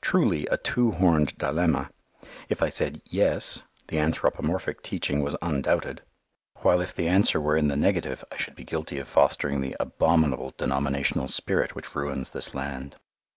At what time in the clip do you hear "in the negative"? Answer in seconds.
7.56-8.24